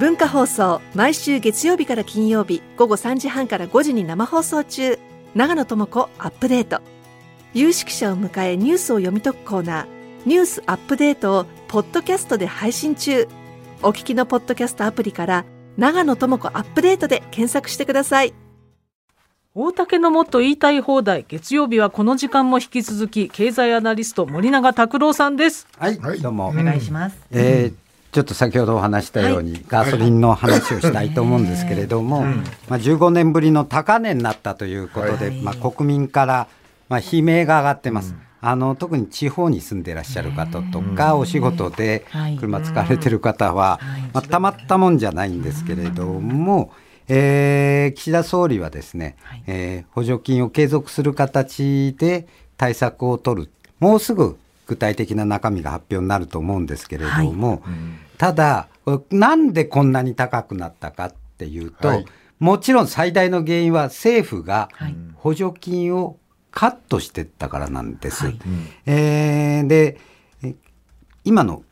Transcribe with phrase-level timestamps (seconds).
[0.00, 4.98] 文化放送毎週月曜日から金曜日午後3時半から5時に生放送中。
[5.34, 6.80] 長野智子アップデート。
[7.52, 9.86] 有識者を迎えニュースを読み解くコーナー。
[10.24, 13.28] ニュースアップデートをポッドキャストで配信中。
[13.82, 15.44] お聞きのポッドキャストアプリから
[15.76, 18.32] 長野智子アップデートで検索してください。
[19.54, 21.26] 大竹のもっと言いたい放題。
[21.28, 25.66] 月曜日はこの時間も引き続き経済アナリスト森永卓郎さんです。
[25.76, 26.48] はい、どうも。
[26.48, 27.18] お願いします。
[27.32, 32.22] えーちょっと先ほどお話したように、ガソリンの話をしたいと思うんですけれども、
[32.68, 36.48] まあ、15年ぶりの高値になったということで、まあ、国民から、
[36.88, 38.14] まあ、悲鳴が上がってます。
[38.42, 42.36] あの特に地方に住んでいらっしゃる方とか、お仕事ではい。
[42.36, 43.78] 車使われてる方は、
[44.14, 46.72] まあ、たまったもんじゃないんですけれども、
[47.06, 49.16] えー岸田総理はですね、
[49.46, 54.38] えー補助金を継続する形で対策を取る、もうすぐ
[54.70, 57.60] 具体的な中身が発表になると思うんですけれども、
[58.18, 62.06] ただ、これなんでこんなに高くなったかっていうと、はい。
[62.38, 64.68] もちろん最大の原因は政府が
[65.16, 66.18] 補助金を
[66.52, 68.32] カットしてったからなんです。
[68.86, 69.98] えーで
[70.44, 70.54] え
[71.24, 71.64] 今の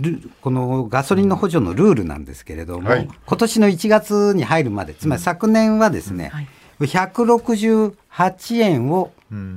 [0.00, 3.08] ルこのガソリンの補助のルールなんですけれども、はい。
[3.26, 6.32] 今年の1月に入るまで、つまり昨年はですね、
[6.80, 9.12] 168円を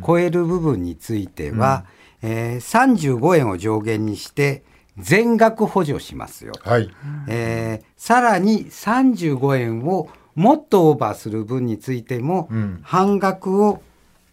[0.06, 1.86] 超える部分については、
[2.22, 4.64] えー35円を上限にして
[4.98, 6.54] 全額補助しますよ。
[6.64, 6.90] はい。
[7.28, 12.50] えーさらに35円をもっとオーバーする分についても
[12.84, 13.82] 半額を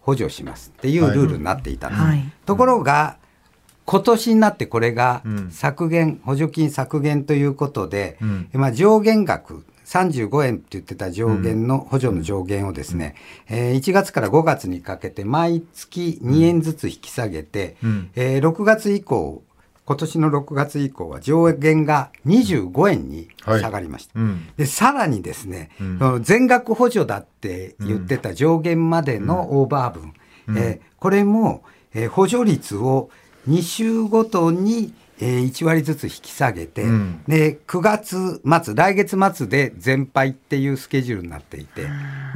[0.00, 0.72] 補助します。
[0.77, 1.89] っていうルールになっていた。
[1.89, 2.03] んです。
[2.03, 3.16] はいところが
[3.84, 8.19] 今年になってこれが削減、補助金削減ということで、
[8.53, 13.14] まあ、上限額35円って言ってた上限の補助の上限をですね、
[13.48, 17.77] えー1月から5月にかけて毎月2円ずつ引き下げて、
[18.14, 19.42] えー6月以降
[19.86, 23.28] 今年の6月以降は上限が25円に
[23.61, 24.12] 下がりました。
[24.59, 30.12] でさらにですね、その全額補助だって言ってた上限までのオーバー分、
[30.59, 31.62] えーこれも、
[31.94, 33.09] えー補助率を
[33.48, 36.84] 2週ごとに、えー1割ずつ引き下げて、
[37.27, 41.87] で9月末来月末で全廃っていうスケジュールになっていて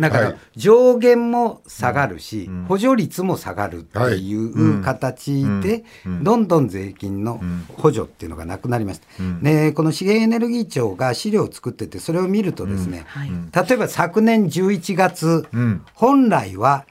[0.00, 0.36] だからはい。
[0.56, 5.84] 上限も下がるし、補助率も下がるっていう形で、
[6.22, 7.40] どんどん税金の
[7.76, 9.06] 補助っていうのがなくなりました。
[9.42, 13.06] でこの資源エネルギー庁が資料を作っててそれを見るとですね、
[13.54, 15.46] 例えば昨年11月、
[15.94, 16.84] 本来は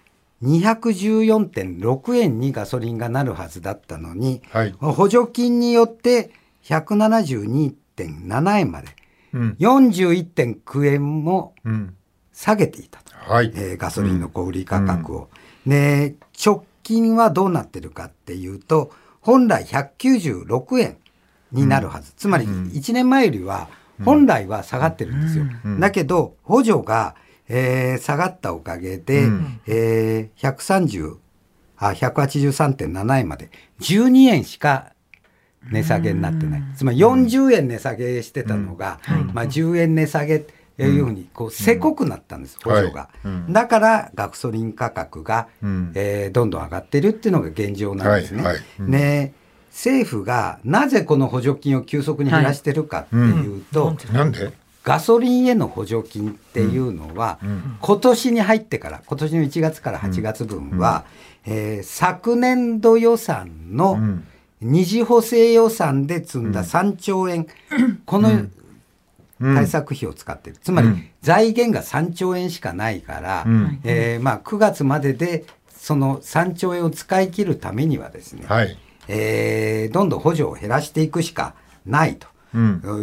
[0.44, 4.72] 214.6円にガソリンがなるはずだったのに、はい。
[4.80, 6.32] 補助金によって
[6.64, 8.88] 172.7円まで、
[9.34, 11.54] 41.9円も
[12.34, 13.52] 下げていたと、はい。
[13.56, 15.30] えーガソリンの小売価格を。
[15.66, 18.92] で直近はどうなってるかっていうと
[19.22, 20.98] 本来196円
[21.52, 23.70] になるはず、つまり1年前よりは
[24.04, 25.46] 本来は下がってるんですよ。
[25.80, 27.16] だけど補助が、
[27.54, 29.24] えー下がったおかげで、
[29.68, 31.16] えー130
[31.78, 34.94] あ183.7円まで12円しか
[35.72, 36.64] 値下げになってない。
[36.76, 39.00] つまり40円値下げしてたのが、
[39.34, 43.10] まあ、10円値下げっていうふうにこうせこくなったんです、補助が。
[43.50, 45.48] だからガソリン価格が、
[45.94, 48.44] えーどんどん上がってるっていうのが現状なんですね。
[48.44, 48.56] はい。
[48.56, 48.64] はい。
[48.90, 49.34] ね
[49.72, 54.52] 政府がなぜこの補助金を急速に減らしてるかっていうと、なんで？
[54.84, 57.40] ガソリンへの補助金っていうのは、
[57.82, 61.06] 今年に入ってから今年の1月から8月分は、
[61.46, 64.00] えー昨年度予算の
[64.62, 67.48] 二次補正予算で積んだ3兆円、
[68.06, 68.30] この
[69.40, 70.88] 対策費を使ってる、つまり
[71.22, 73.44] 財源が3兆円しかないから、
[73.84, 78.78] えーまあ、9月まででその3兆円を使い切るためにはですね、はい。
[79.08, 81.56] えーどんどん補助を減らしていくしか
[81.88, 82.28] ないと、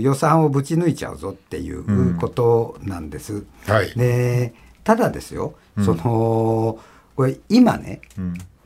[0.00, 3.44] 予算をぶち抜いちゃうぞっていうことなんです。
[3.66, 3.92] はい。
[3.96, 4.54] で
[4.84, 5.54] ただですよ、
[5.84, 6.78] その
[7.16, 8.00] これ今ね、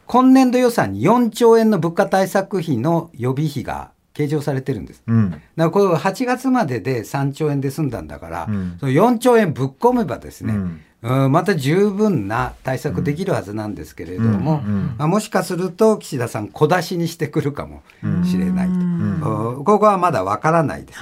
[0.07, 5.03] 今年度予算に4兆円の物価対策費の予備費が計上されてるんです。
[5.07, 8.49] だからこれ8月までで3兆円で済んだんだから、
[8.79, 17.83] その4兆円ぶっ込めばですね、うんまた十分な対策できるはずなんですけれども、まあもしかすると岸田さん小出しにしてくるかも
[18.25, 19.63] しれないと、うん。
[19.65, 21.01] ここはまだわからないです。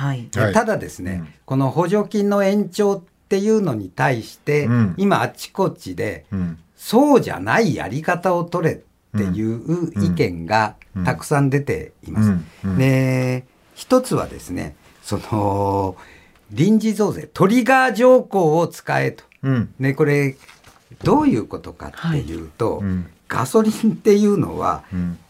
[0.53, 6.25] ただですね、この補助金の延長っていうのに対して、今あちこちで、
[6.77, 8.79] そうじゃないやり方を取れっ
[9.19, 12.33] ていう意見がたくさん出ています。
[12.79, 13.45] で
[13.75, 15.97] 一つはですねその
[16.51, 19.25] 臨時増税トリガー条項を使えと、
[19.79, 20.37] ね、これ
[21.03, 22.83] どういうことかっていうと、
[23.29, 24.85] ガソリンっていうのは、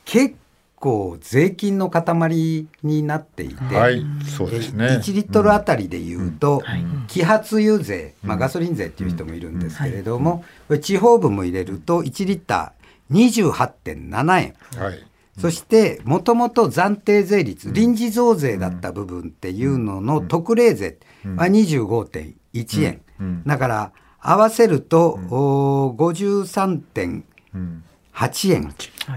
[0.05, 0.35] 結
[0.77, 4.87] 構税金の塊になっていて、はい、そうですね。
[4.87, 6.15] 1リットルあたりでい。
[6.15, 6.63] うと、
[7.07, 14.55] 揮発油税、まあ、ガソリン税っていう人もいるんですけれども、これ地方分も入れると1リッター28.7円。
[14.77, 15.07] はい。
[15.39, 20.99] そして、もともと暫定税率、臨時増税だった部分っていうのの特例税
[21.37, 23.01] は25.1円。
[23.47, 28.75] だから、合わせると、おー53.8円。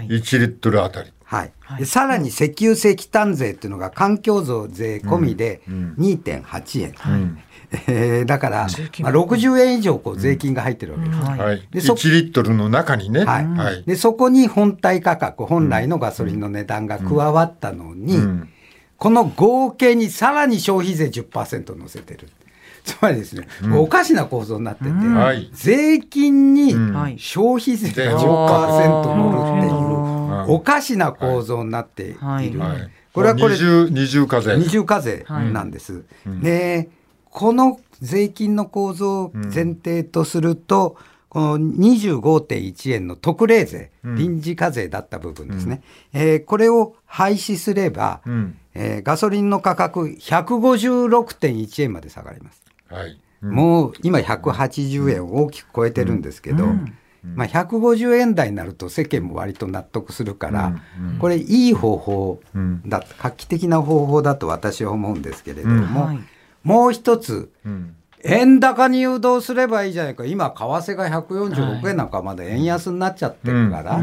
[0.08, 1.12] 1リットルあたり。
[1.24, 1.52] はい。
[1.78, 7.38] でさらに石油石炭税っていうのが環境増税込みで2.8円。
[7.88, 8.68] えーだから、
[9.00, 11.20] まあ、60円以上こう税金が入ってるわけです。
[11.20, 11.68] はい。
[11.72, 13.24] でそ1リットルの中にね。
[13.24, 13.82] はいはい。
[13.84, 18.18] でそこに本体価格本来のガソリンの値段が加わったのに、
[18.96, 22.28] この合計にさらに消費税10%乗せてる。
[22.84, 25.48] つまりですね、おかしな構造になってて、はい。
[25.52, 27.18] 税金にはい。
[27.18, 32.18] 消費税税10%乗るっていう、おかしな構造になっている。
[32.20, 32.54] はい。
[32.56, 32.90] はい。
[33.12, 34.56] これはこれ二重、二重課税。
[34.56, 36.04] 二重課税なんです。
[36.42, 36.90] で、
[37.30, 40.96] この税金の構造を前提とすると、
[41.30, 45.82] この25.1円の特例税、臨時課税だった部分ですね、
[46.12, 48.56] えーこれを廃止すれば、ん。
[48.74, 52.62] えーガソリンの価格156.1円まで下がります。
[52.88, 53.18] はい。
[53.42, 56.64] もう今180円を大きく超えてるんですけど、
[57.22, 60.74] まあ、150円台になると世間も割と納得するから、
[61.20, 62.40] これいい方法
[62.86, 66.20] だ、画期的な方法だと私は思うんですけれども、はい。
[66.62, 67.96] もう一つ、うん。
[68.22, 70.24] 円高に誘導すればいいじゃないか。
[70.24, 74.00] 今為替が146円なんかまだ円安になっちゃってるから、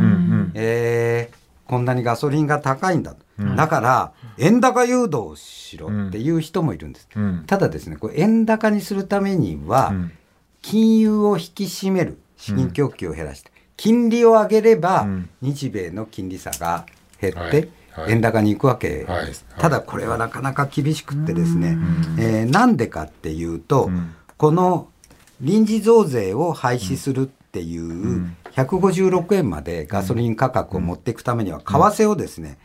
[0.53, 1.41] えー
[1.71, 3.23] こんなにガソリンが高いんだと、
[3.55, 7.43] だから円高誘導しろっていう人もいるんです、うん。
[7.47, 10.11] ただですねこれ円高にするためには、ん。
[10.61, 15.29] 金融を引き締める資金供給を減らして、金利を上げれば、ん。
[15.41, 16.85] 日米の金利差が
[17.19, 17.69] 減って、はい。
[17.91, 18.11] はい。
[18.13, 19.23] 円高に行くわけです、はい。
[19.23, 19.33] はい。
[19.57, 21.77] ただこれはなかなか厳しくってですね、
[22.19, 23.89] えーなんでかっていうと、
[24.37, 24.87] この
[25.41, 32.57] 臨時増税を廃止するっていう156円までガソリン価格を持っていくためには為替をですね、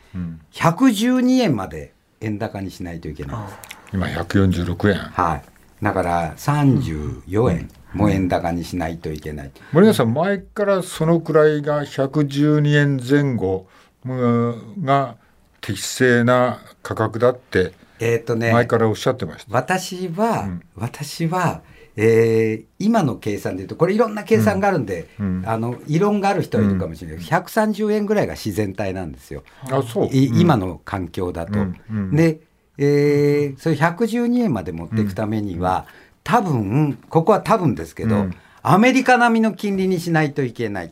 [0.53, 3.59] 112円まで円高にしないといけないんです。
[3.93, 4.95] 今146円。
[4.97, 5.43] はい。
[5.83, 9.51] だから34円も円高にしないといけない。
[9.71, 13.67] 森永さん、前からそのくらいが112円前後
[14.05, 15.15] うんが
[15.61, 19.53] 適正な価格だってえっ、とね、前からおっしゃってました。
[19.53, 21.61] 私は、私は、
[21.95, 25.07] えー今の計算でいうと、これいろんな計算があるんで、
[25.45, 29.43] あの、異論がある人はいるかもしれないけど、130円ぐらいが自然体なんですよ。
[29.71, 30.07] あ、そう。
[30.07, 31.59] い今の環境だと。
[31.59, 32.41] うんうんで、
[32.77, 35.87] えーそれ112円まで持っていくためには、
[36.23, 40.91] 多分、ここは多分ですけど、うんアメリカ並みの金利にしないといけない。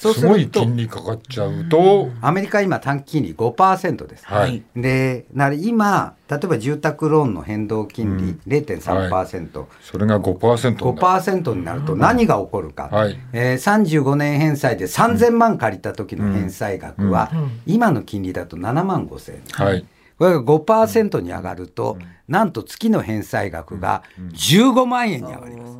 [0.00, 4.24] そうすすごい金利かかっちゃうと、アメリカ今短期金利5%です。
[4.26, 4.62] はい。
[4.76, 10.98] で、なる今、例えば住宅ローンの変動金利0.3%、それが5%になる。
[11.00, 13.18] 5%になると何が起こるか、はい。
[13.32, 17.30] えー35年返済で3000万借りた時の返済額は、
[17.66, 19.42] 今の金利だと7万5千円。
[19.66, 19.84] はい。
[20.18, 21.96] これが5%に上がると、
[22.26, 24.02] なんと月の返済額が
[24.32, 25.78] 15万円に上がります。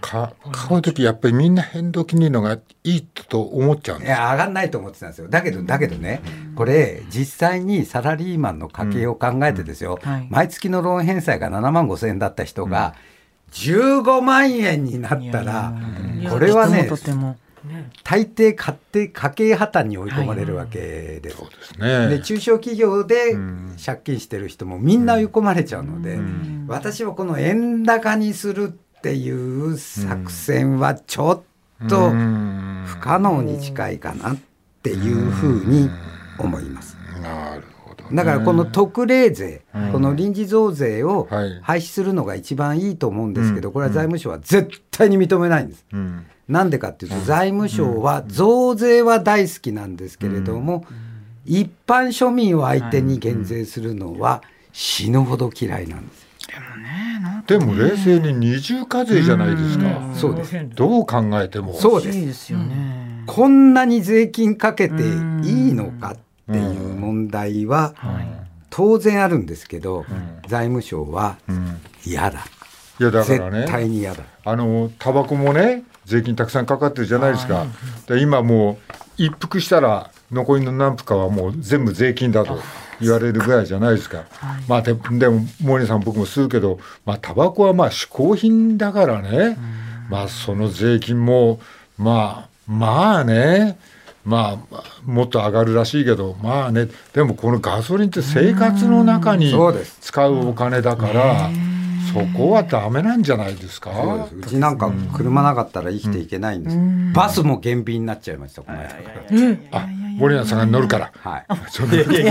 [0.00, 4.08] か買う時やっぱりみんな変動金利のがいいと思っちゃうんです。
[4.08, 5.28] いや、上がんないと思ってたんですよ。
[5.28, 6.20] だけど、だけどね、
[6.54, 10.26] これ、実際にサラリーマンの家計を考えてですよ、はい。
[10.30, 12.94] 毎月のローン返済が7万5千円だった人が、
[13.52, 15.72] 15万円になったら、
[16.28, 17.36] これはねと、ても。
[18.04, 21.36] 大抵買って家計破綻に追い込まれるわけです。
[21.36, 22.08] そうですね。
[22.08, 23.36] で中小企業で
[23.84, 26.18] 借金してる人もみんな追い込まれちゃうので、
[26.68, 31.42] 私はこの円高にするっていう作戦はちょ
[31.84, 34.38] っとうん不可能に近いかなっ
[34.82, 35.88] ていうふうに
[36.38, 36.98] 思います。
[37.22, 38.10] なるほど、ね。
[38.14, 45.86] だからこの特例税、この臨時増税をはい廃止するのが一番いいと思うんですけど、これは財務省は絶対に認めないんです。
[45.94, 46.26] うん。
[46.46, 50.84] なんでかっていうと、財務省は増税は大好きなんですけれども、
[51.46, 54.42] 一般庶民を相手に減税するのは
[54.72, 56.29] 死ぬほど嫌いなんです。
[57.46, 59.84] でも冷静に二重課税じゃないですか。
[60.14, 60.56] そうです。
[60.74, 61.74] どう考えても。
[61.74, 62.18] そうです。
[62.18, 63.24] いいですよね。
[63.26, 65.02] こんなに税金かけて
[65.42, 66.16] いいのかっ
[66.52, 67.94] ていう問題は
[68.70, 70.04] 当然あるんですけど、
[70.48, 71.36] 財務省は
[72.04, 72.44] 嫌だ。
[73.00, 73.66] いやだか絶らね。
[73.68, 74.22] 対に嫌だ。
[74.44, 77.66] あのタバコもね税金たくさんかかってるじゃないですか。
[78.06, 78.78] で今も
[79.18, 82.58] う一服したら残りの何服かはもう全部税金だと
[83.00, 84.24] 言われるぐらいじゃないですか。
[84.68, 89.56] まあででも森さん僕も吸うけど、まあタバコはまあ嗜好品だからね。
[90.08, 91.60] まあその税金も
[91.98, 93.78] まあまあね
[94.24, 99.52] まあもっと上がるらしいけどまあねでもこのガソリンって生活の中に
[100.00, 101.50] 使うお金だから。
[102.14, 103.92] そこはダメなんじゃないですか？
[104.34, 106.76] うちなんか車なかったら生きていけないんです。
[106.76, 108.62] うん、バスも減便になっちゃいました。
[108.62, 108.88] この間。
[109.70, 109.86] あ、
[110.18, 111.12] 森永さんが乗るから。
[111.18, 111.46] はい。
[111.68, 112.24] それ減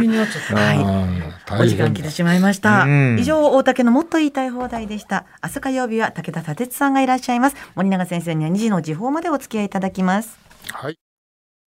[0.00, 0.54] 便になっちゃった。
[0.54, 1.62] はい。
[1.62, 2.86] お時間来てしまいました。
[3.18, 5.26] 以上大竹のもっと言いたい放題でした。
[5.42, 7.56] 明日火曜日は武田立さんがいらっしゃいます。
[7.74, 10.38] 森永先生には2時の時報までお付き合いいただきます。
[10.72, 10.98] はい。